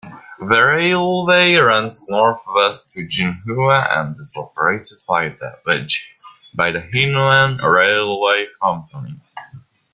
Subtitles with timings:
[0.39, 5.87] The railway runs northwest to Jinhua and is operated by the
[6.55, 9.19] Jinwen Railway Company.